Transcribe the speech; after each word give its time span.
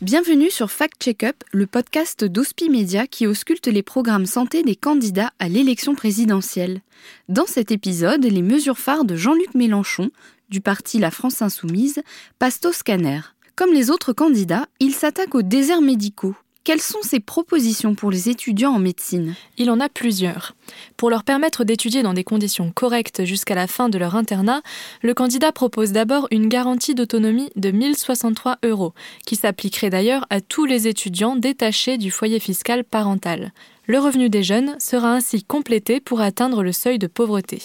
Bienvenue 0.00 0.50
sur 0.50 0.70
Fact 0.70 1.02
Checkup, 1.02 1.42
le 1.52 1.66
podcast 1.66 2.24
d'Ospi 2.24 2.70
Media 2.70 3.08
qui 3.08 3.26
ausculte 3.26 3.66
les 3.66 3.82
programmes 3.82 4.26
santé 4.26 4.62
des 4.62 4.76
candidats 4.76 5.32
à 5.40 5.48
l'élection 5.48 5.96
présidentielle. 5.96 6.80
Dans 7.28 7.46
cet 7.46 7.72
épisode, 7.72 8.24
les 8.24 8.42
mesures 8.42 8.78
phares 8.78 9.04
de 9.04 9.16
Jean-Luc 9.16 9.52
Mélenchon, 9.54 10.10
du 10.48 10.60
parti 10.60 11.00
La 11.00 11.10
France 11.10 11.42
Insoumise, 11.42 12.02
passent 12.38 12.64
au 12.64 12.72
scanner. 12.72 13.20
Comme 13.56 13.72
les 13.72 13.90
autres 13.90 14.12
candidats, 14.12 14.68
il 14.78 14.94
s'attaque 14.94 15.34
aux 15.34 15.42
déserts 15.42 15.82
médicaux. 15.82 16.36
Quelles 16.66 16.82
sont 16.82 17.02
ses 17.02 17.20
propositions 17.20 17.94
pour 17.94 18.10
les 18.10 18.28
étudiants 18.28 18.72
en 18.72 18.80
médecine? 18.80 19.36
Il 19.56 19.70
en 19.70 19.78
a 19.78 19.88
plusieurs. 19.88 20.56
Pour 20.96 21.10
leur 21.10 21.22
permettre 21.22 21.62
d'étudier 21.62 22.02
dans 22.02 22.12
des 22.12 22.24
conditions 22.24 22.72
correctes 22.72 23.24
jusqu'à 23.24 23.54
la 23.54 23.68
fin 23.68 23.88
de 23.88 23.98
leur 23.98 24.16
internat, 24.16 24.62
le 25.00 25.14
candidat 25.14 25.52
propose 25.52 25.92
d'abord 25.92 26.26
une 26.32 26.48
garantie 26.48 26.96
d'autonomie 26.96 27.50
de 27.54 27.70
1063 27.70 28.58
euros, 28.64 28.94
qui 29.24 29.36
s'appliquerait 29.36 29.90
d'ailleurs 29.90 30.26
à 30.28 30.40
tous 30.40 30.64
les 30.64 30.88
étudiants 30.88 31.36
détachés 31.36 31.98
du 31.98 32.10
foyer 32.10 32.40
fiscal 32.40 32.82
parental. 32.82 33.52
Le 33.86 34.00
revenu 34.00 34.28
des 34.28 34.42
jeunes 34.42 34.74
sera 34.80 35.12
ainsi 35.12 35.44
complété 35.44 36.00
pour 36.00 36.20
atteindre 36.20 36.64
le 36.64 36.72
seuil 36.72 36.98
de 36.98 37.06
pauvreté. 37.06 37.62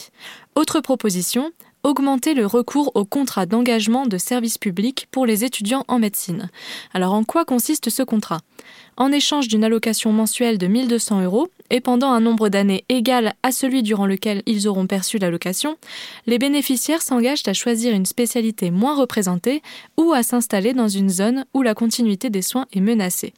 Autre 0.53 0.79
proposition, 0.79 1.49
augmenter 1.83 2.33
le 2.33 2.45
recours 2.45 2.91
au 2.95 3.05
contrat 3.05 3.45
d'engagement 3.45 4.05
de 4.05 4.17
service 4.17 4.57
public 4.57 5.07
pour 5.11 5.25
les 5.25 5.43
étudiants 5.43 5.85
en 5.87 5.99
médecine. 5.99 6.49
Alors 6.93 7.13
en 7.13 7.23
quoi 7.23 7.45
consiste 7.45 7.89
ce 7.89 8.03
contrat? 8.03 8.41
En 8.97 9.11
échange 9.11 9.47
d'une 9.47 9.63
allocation 9.63 10.11
mensuelle 10.11 10.57
de 10.57 10.67
1200 10.67 11.23
euros 11.23 11.47
et 11.69 11.81
pendant 11.81 12.11
un 12.11 12.19
nombre 12.19 12.49
d'années 12.49 12.83
égal 12.89 13.33
à 13.41 13.51
celui 13.51 13.83
durant 13.83 14.05
lequel 14.05 14.43
ils 14.45 14.67
auront 14.67 14.85
perçu 14.85 15.17
l'allocation, 15.17 15.77
les 16.27 16.37
bénéficiaires 16.37 17.01
s'engagent 17.01 17.47
à 17.47 17.53
choisir 17.53 17.93
une 17.93 18.05
spécialité 18.05 18.69
moins 18.69 18.95
représentée 18.95 19.61
ou 19.97 20.11
à 20.11 20.23
s'installer 20.23 20.73
dans 20.73 20.89
une 20.89 21.09
zone 21.09 21.45
où 21.53 21.61
la 21.61 21.73
continuité 21.73 22.29
des 22.29 22.41
soins 22.41 22.67
est 22.73 22.81
menacée. 22.81 23.33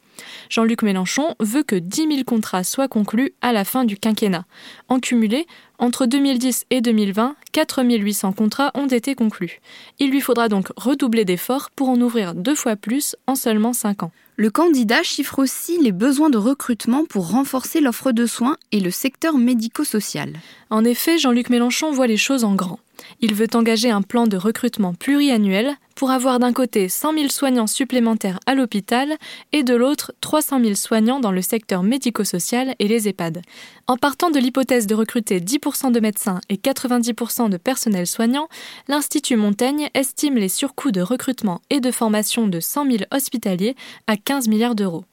Jean-Luc 0.50 0.82
Mélenchon 0.82 1.34
veut 1.40 1.62
que 1.62 1.76
10 1.76 2.08
000 2.08 2.24
contrats 2.24 2.64
soient 2.64 2.88
conclus 2.88 3.32
à 3.40 3.52
la 3.52 3.64
fin 3.64 3.84
du 3.84 3.96
quinquennat. 3.96 4.44
En 4.88 5.00
cumulé, 5.00 5.46
entre 5.78 6.06
2010 6.06 6.66
et 6.70 6.80
2020, 6.80 7.36
4 7.52 7.84
800 7.84 8.32
contrats 8.32 8.70
ont 8.74 8.86
été 8.86 9.14
conclus. 9.14 9.60
Il 9.98 10.10
lui 10.10 10.20
faudra 10.20 10.48
donc 10.48 10.68
redoubler 10.76 11.24
d'efforts 11.24 11.70
pour 11.70 11.88
en 11.88 12.00
ouvrir 12.00 12.34
deux 12.34 12.54
fois 12.54 12.76
plus 12.76 13.16
en 13.26 13.34
seulement 13.34 13.72
5 13.72 14.04
ans. 14.04 14.12
Le 14.36 14.50
candidat 14.50 15.04
chiffre 15.04 15.38
aussi 15.38 15.78
les 15.80 15.92
besoins 15.92 16.30
de 16.30 16.38
recrutement 16.38 17.04
pour 17.04 17.30
renforcer 17.30 17.80
l'offre 17.80 18.10
de 18.10 18.26
soins 18.26 18.56
et 18.72 18.80
le 18.80 18.90
secteur 18.90 19.38
médico-social. 19.38 20.32
En 20.70 20.84
effet, 20.84 21.18
Jean-Luc 21.18 21.50
Mélenchon 21.50 21.92
voit 21.92 22.08
les 22.08 22.16
choses 22.16 22.42
en 22.42 22.54
grand. 22.54 22.80
Il 23.20 23.34
veut 23.34 23.48
engager 23.54 23.90
un 23.90 24.02
plan 24.02 24.26
de 24.26 24.36
recrutement 24.36 24.94
pluriannuel 24.94 25.74
pour 25.94 26.10
avoir 26.10 26.38
d'un 26.38 26.52
côté 26.52 26.88
100 26.88 27.14
000 27.14 27.28
soignants 27.28 27.66
supplémentaires 27.66 28.40
à 28.46 28.54
l'hôpital 28.54 29.16
et 29.52 29.62
de 29.62 29.74
l'autre 29.74 30.12
300 30.20 30.60
000 30.60 30.74
soignants 30.74 31.20
dans 31.20 31.30
le 31.30 31.42
secteur 31.42 31.82
médico-social 31.82 32.74
et 32.78 32.88
les 32.88 33.08
EHPAD. 33.08 33.42
En 33.86 33.96
partant 33.96 34.30
de 34.30 34.38
l'hypothèse 34.38 34.86
de 34.86 34.94
recruter 34.94 35.40
10% 35.40 35.92
de 35.92 36.00
médecins 36.00 36.40
et 36.48 36.56
90% 36.56 37.48
de 37.48 37.56
personnel 37.56 38.06
soignant, 38.06 38.48
l'Institut 38.88 39.36
Montaigne 39.36 39.88
estime 39.94 40.36
les 40.36 40.48
surcoûts 40.48 40.92
de 40.92 41.00
recrutement 41.00 41.60
et 41.70 41.80
de 41.80 41.90
formation 41.90 42.48
de 42.48 42.60
100 42.60 42.90
000 42.90 43.04
hospitaliers 43.12 43.76
à 44.06 44.16
15 44.16 44.48
milliards 44.48 44.74
d'euros. 44.74 45.04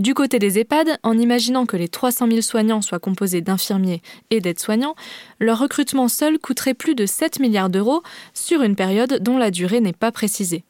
Du 0.00 0.14
côté 0.14 0.38
des 0.38 0.58
EHPAD, 0.58 0.98
en 1.02 1.18
imaginant 1.18 1.66
que 1.66 1.76
les 1.76 1.86
300 1.86 2.26
000 2.28 2.40
soignants 2.40 2.80
soient 2.80 2.98
composés 2.98 3.42
d'infirmiers 3.42 4.00
et 4.30 4.40
d'aides-soignants, 4.40 4.94
leur 5.40 5.58
recrutement 5.58 6.08
seul 6.08 6.38
coûterait 6.38 6.72
plus 6.72 6.94
de 6.94 7.04
7 7.04 7.38
milliards 7.38 7.68
d'euros 7.68 8.02
sur 8.32 8.62
une 8.62 8.76
période 8.76 9.22
dont 9.22 9.36
la 9.36 9.50
durée 9.50 9.82
n'est 9.82 9.92
pas 9.92 10.10
précisée. 10.10 10.64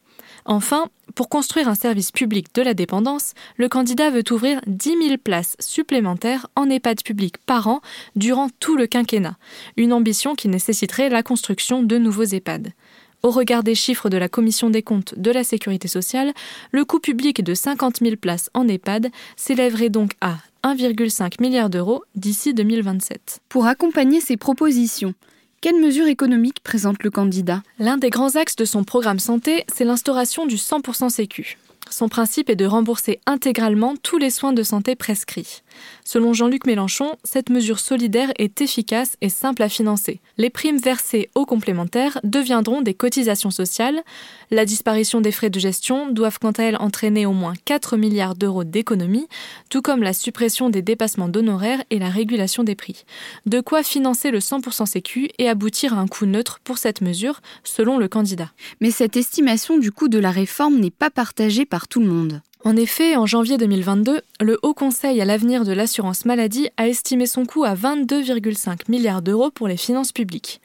Enfin, 0.47 0.89
pour 1.15 1.29
construire 1.29 1.69
un 1.69 1.77
service 1.77 2.11
public 2.11 2.53
de 2.57 2.63
la 2.63 2.75
dépendance, 2.75 3.35
le 3.57 3.69
candidat 3.69 4.11
veut 4.11 4.25
ouvrir 4.33 4.61
10 4.67 4.97
000 5.01 5.17
places 5.23 5.55
supplémentaires 5.61 6.49
en 6.57 6.69
EHPAD 6.69 7.05
public 7.05 7.39
par 7.39 7.69
an 7.69 7.83
durant 8.17 8.49
tout 8.59 8.77
le 8.77 8.89
quinquennat, 8.89 9.37
une 9.77 9.93
ambition 9.93 10.35
qui 10.35 10.49
nécessiterait 10.49 11.09
la 11.09 11.23
construction 11.23 11.85
de 11.85 11.99
nouveaux 11.99 12.25
EHPAD. 12.25 12.73
Au 13.23 13.31
regard 13.31 13.63
des 13.63 13.75
chiffres 13.75 14.09
de 14.09 14.17
la 14.17 14.31
Commission 14.31 14.71
des 14.71 14.83
comptes 14.83 15.15
de 15.19 15.31
la 15.31 15.45
Sécurité 15.45 15.89
sociale, 15.89 16.33
le 16.73 16.87
coût 16.87 17.01
public 17.01 17.45
de 17.45 17.53
50 17.53 17.99
000 18.01 18.17
places 18.17 18.49
en 18.55 18.67
EHPAD 18.67 19.11
s'élèverait 19.37 19.91
donc 19.91 20.13
à 20.23 20.39
1,5 20.65 21.41
milliard 21.43 21.69
d'euros 21.69 22.03
d'ici 22.15 22.55
2027. 22.55 23.41
Pour 23.51 23.67
accompagner 23.67 24.21
ces 24.21 24.39
propositions, 24.39 25.13
quelles 25.61 25.81
mesures 25.81 26.07
économiques 26.07 26.63
présente 26.63 27.03
le 27.03 27.11
candidat? 27.11 27.63
L'un 27.79 27.99
des 27.99 28.09
grands 28.09 28.37
axes 28.37 28.57
de 28.57 28.65
son 28.65 28.85
programme 28.85 29.19
santé, 29.19 29.65
c'est 29.71 29.85
l'instauration 29.85 30.47
du 30.47 30.57
100% 30.57 31.11
Sécu. 31.11 31.59
Son 31.91 32.09
principe 32.09 32.49
est 32.49 32.57
de 32.57 32.67
rembourser 32.67 33.21
intégralement 33.27 33.97
tous 34.01 34.17
les 34.17 34.31
soins 34.31 34.53
de 34.53 34.63
santé 34.63 34.95
prescrits. 34.95 35.63
Selon 36.05 36.33
Jean-Luc 36.33 36.65
Mélenchon, 36.67 37.17
cette 37.25 37.51
mesure 37.51 37.81
solidaire 37.81 38.33
est 38.39 38.61
efficace 38.61 39.17
et 39.21 39.29
simple 39.29 39.63
à 39.63 39.69
financer. 39.69 40.21
Les 40.39 40.51
primes 40.51 40.79
versées 40.79 41.31
aux 41.35 41.47
complémentaires 41.47 42.21
deviendront 42.23 42.81
des 42.81 42.95
cotisations 42.95 43.51
sociales. 43.51 44.03
La 44.53 44.65
disparition 44.65 45.21
des 45.21 45.33
frais 45.33 45.51
de 45.51 45.59
gestion 45.59 46.11
doivent 46.11 46.39
quant 46.39 46.53
à 46.53 46.63
elles 46.63 46.77
entraîner 46.77 47.27
au 47.27 47.33
moins 47.33 47.55
4 47.65 47.97
milliards 47.97 48.37
d'euros 48.37 48.65
d'économies, 48.65 49.29
tout 49.69 49.83
comme 49.83 50.03
la 50.03 50.13
suppression 50.13 50.71
des 50.71 50.83
dépassements 50.83 51.29
d'honoraires 51.29 51.83
et 51.91 51.99
la 51.99 52.09
régulation 52.09 52.63
des 52.63 52.77
prix. 52.77 53.05
De 53.47 53.61
quoi 53.61 53.83
financer 53.83 54.31
le 54.31 54.39
100% 54.39 54.87
sécu 54.87 55.29
et 55.39 55.49
aboutir 55.49 55.95
à 55.95 56.01
un 56.01 56.07
coût 56.07 56.27
neutre 56.27 56.61
pour 56.63 56.79
cette 56.79 57.01
mesure, 57.01 57.41
selon 57.65 57.99
le 57.99 58.09
candidat. 58.09 58.51
Mais 58.81 58.91
cette 58.93 59.17
estimation 59.17 59.79
du 59.79 59.91
coût 59.91 60.09
de 60.09 60.19
la 60.19 60.31
réforme 60.31 60.79
n'est 60.79 60.91
pas 60.91 61.11
partagée 61.11 61.67
par 61.67 61.80
tout 61.89 62.01
le 62.01 62.07
monde. 62.07 62.43
En 62.63 62.77
effet, 62.77 63.17
en 63.17 63.25
janvier 63.25 63.57
2022, 63.57 64.21
le 64.41 64.59
Haut 64.63 64.75
Conseil 64.75 65.21
à 65.21 65.25
l'avenir 65.25 65.65
de 65.65 65.73
l'assurance 65.73 66.27
maladie 66.27 66.69
a 66.77 66.89
estimé 66.89 67.25
son 67.25 67.47
coût 67.47 67.65
à 67.65 67.75
22,5 67.75 68.91
milliards 68.91 69.23
d'euros 69.23 69.51
pour 69.51 69.67
les 69.67 69.79
finances 69.79 70.13
publiques. 70.13 70.61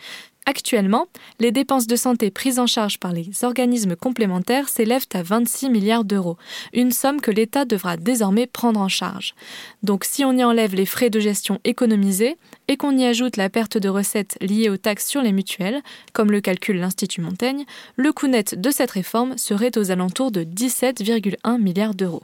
Actuellement, 0.47 1.07
les 1.39 1.51
dépenses 1.51 1.87
de 1.87 1.95
santé 1.95 2.29
prises 2.29 2.59
en 2.59 2.67
charge 2.67 2.99
par 2.99 3.11
les 3.13 3.43
organismes 3.43 3.95
complémentaires 3.95 4.69
s'élèvent 4.69 5.07
à 5.13 5.23
26 5.23 5.71
milliards 5.71 6.05
d'euros, 6.05 6.37
une 6.71 6.91
somme 6.91 7.19
que 7.19 7.31
l'État 7.31 7.65
devra 7.65 7.97
désormais 7.97 8.45
prendre 8.45 8.79
en 8.79 8.87
charge. 8.87 9.33
Donc 9.81 10.03
si 10.05 10.23
on 10.23 10.33
y 10.33 10.43
enlève 10.43 10.75
les 10.75 10.85
frais 10.85 11.09
de 11.09 11.19
gestion 11.19 11.59
économisés 11.63 12.37
et 12.67 12.77
qu'on 12.77 12.95
y 12.95 13.05
ajoute 13.05 13.37
la 13.37 13.49
perte 13.49 13.79
de 13.79 13.89
recettes 13.89 14.37
liée 14.39 14.69
aux 14.69 14.77
taxes 14.77 15.07
sur 15.07 15.23
les 15.23 15.31
mutuelles, 15.31 15.81
comme 16.13 16.31
le 16.31 16.41
calcule 16.41 16.79
l'Institut 16.79 17.21
Montaigne, 17.21 17.65
le 17.95 18.13
coût 18.13 18.27
net 18.27 18.59
de 18.59 18.69
cette 18.69 18.91
réforme 18.91 19.39
serait 19.39 19.75
aux 19.79 19.89
alentours 19.89 20.31
de 20.31 20.43
17,1 20.43 21.59
milliards 21.59 21.95
d'euros. 21.95 22.21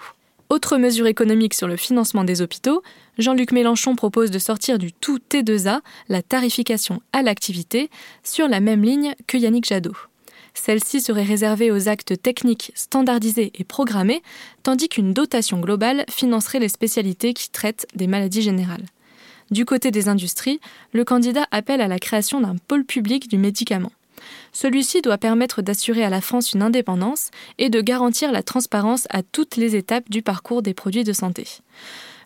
Autre 0.51 0.78
mesure 0.78 1.07
économique 1.07 1.53
sur 1.53 1.69
le 1.69 1.78
financement 1.78 2.25
des 2.25 2.41
hôpitaux, 2.41 2.84
Jean-Luc 3.17 3.53
Mélenchon 3.53 3.95
propose 3.95 4.31
de 4.31 4.38
sortir 4.38 4.79
du 4.79 4.91
tout 4.91 5.17
T2A, 5.17 5.79
la 6.09 6.22
tarification 6.22 7.01
à 7.13 7.22
l'activité, 7.22 7.89
sur 8.22 8.50
la 8.50 8.59
même 8.59 8.84
ligne 8.84 9.16
que 9.28 9.38
Yannick 9.38 9.63
Jadot. 9.63 9.95
Celle-ci 10.53 11.00
serait 11.00 11.23
réservée 11.23 11.72
aux 11.72 11.88
actes 11.88 12.22
techniques 12.22 12.73
standardisés 12.75 13.53
et 13.56 13.63
programmés, 13.63 14.22
tandis 14.61 14.90
qu'une 14.90 15.13
dotation 15.13 15.61
globale 15.61 16.03
financerait 16.09 16.59
les 16.59 16.67
spécialités 16.67 17.34
qui 17.34 17.50
traitent 17.50 17.88
des 17.95 18.07
maladies 18.07 18.41
générales. 18.41 18.84
Du 19.51 19.63
côté 19.63 19.90
des 19.90 20.09
industries, 20.09 20.59
le 20.91 21.06
candidat 21.06 21.47
appelle 21.51 21.79
à 21.79 21.88
la 21.88 21.97
création 21.97 22.41
d'un 22.41 22.57
pôle 22.67 22.84
public 22.84 23.29
du 23.29 23.38
médicament. 23.38 23.94
Celui-ci 24.53 25.01
doit 25.01 25.17
permettre 25.17 25.61
d'assurer 25.61 26.03
à 26.03 26.09
la 26.09 26.21
France 26.21 26.53
une 26.53 26.61
indépendance 26.61 27.31
et 27.57 27.69
de 27.69 27.81
garantir 27.81 28.31
la 28.31 28.43
transparence 28.43 29.07
à 29.09 29.23
toutes 29.23 29.55
les 29.55 29.75
étapes 29.75 30.09
du 30.09 30.21
parcours 30.21 30.61
des 30.61 30.73
produits 30.73 31.03
de 31.03 31.13
santé. 31.13 31.47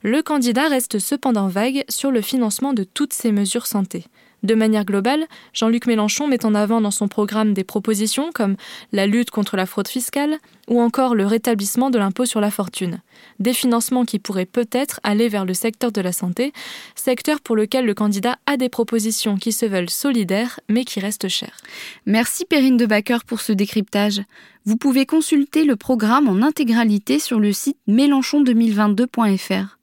Le 0.03 0.22
candidat 0.22 0.67
reste 0.67 1.00
cependant 1.00 1.47
vague 1.47 1.84
sur 1.89 2.11
le 2.11 2.22
financement 2.22 2.73
de 2.73 2.84
toutes 2.84 3.13
ces 3.13 3.31
mesures 3.31 3.67
santé. 3.67 4.05
De 4.45 4.53
manière 4.53 4.85
globale, 4.85 5.25
Jean-Luc 5.53 5.87
Mélenchon 5.87 6.28
met 6.28 6.46
en 6.46 6.53
avant 6.53 6.79
dans 6.79 6.91
son 6.91 7.08
programme 7.08 7.55
des 7.55 7.64
propositions 7.64 8.29
comme 8.31 8.58
la 8.91 9.08
lutte 9.08 9.31
contre 9.31 9.58
la 9.58 9.66
fraude 9.66 9.87
fiscale 9.87 10.37
ou 10.67 10.81
encore 10.81 11.16
le 11.16 11.25
rétablissement 11.25 11.90
de 11.90 11.97
l'impôt 11.97 12.25
sur 12.25 12.41
la 12.41 12.52
fortune. 12.52 13.02
Des 13.40 13.53
financements 13.53 14.05
qui 14.05 14.20
pourraient 14.20 14.46
peut-être 14.46 14.99
aller 15.02 15.29
vers 15.29 15.46
le 15.46 15.55
secteur 15.55 15.91
de 15.91 15.99
la 15.99 16.11
santé, 16.11 16.53
secteur 16.93 17.41
pour 17.41 17.55
lequel 17.55 17.87
le 17.87 17.96
candidat 17.96 18.37
a 18.46 18.55
des 18.55 18.70
propositions 18.70 19.37
qui 19.37 19.52
se 19.52 19.66
veulent 19.66 19.90
solidaires 19.90 20.59
mais 20.70 20.85
qui 20.85 20.99
restent 20.99 21.28
chères. 21.28 21.58
Merci 22.05 22.46
Perrine 22.46 22.78
de 22.78 22.85
Backer 22.85 23.23
pour 23.23 23.41
ce 23.41 23.52
décryptage. 23.52 24.22
Vous 24.66 24.78
pouvez 24.78 25.08
consulter 25.08 25.64
le 25.64 25.75
programme 25.75 26.28
en 26.28 26.46
intégralité 26.46 27.17
sur 27.17 27.40
le 27.40 27.52
site 27.52 27.79
mélenchon2022.fr. 27.87 29.79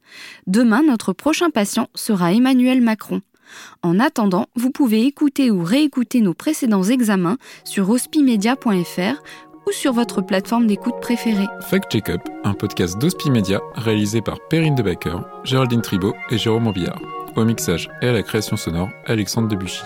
Demain, 0.46 0.84
notre 0.86 1.12
prochain 1.12 1.50
patient 1.50 1.88
sera 1.96 2.32
Emmanuel 2.32 2.80
Macron. 2.80 3.22
En 3.82 3.98
attendant, 4.00 4.46
vous 4.56 4.70
pouvez 4.70 5.06
écouter 5.06 5.50
ou 5.50 5.62
réécouter 5.62 6.20
nos 6.20 6.34
précédents 6.34 6.82
examens 6.82 7.38
sur 7.64 7.88
hospimedia.fr 7.90 9.22
ou 9.66 9.72
sur 9.72 9.92
votre 9.92 10.20
plateforme 10.20 10.66
d'écoute 10.66 11.00
préférée. 11.00 11.46
Fact 11.68 11.90
Check 11.92 12.08
Up, 12.10 12.20
un 12.44 12.54
podcast 12.54 12.98
d'Hospimedia 12.98 13.60
réalisé 13.74 14.20
par 14.20 14.38
Perrine 14.48 14.74
Debacker, 14.74 15.24
Géraldine 15.44 15.82
Tribault 15.82 16.14
et 16.30 16.38
Jérôme 16.38 16.64
Morbillard. 16.64 17.00
Au 17.36 17.44
mixage 17.44 17.88
et 18.02 18.08
à 18.08 18.12
la 18.12 18.22
création 18.22 18.56
sonore, 18.56 18.90
Alexandre 19.06 19.48
Debuchy. 19.48 19.82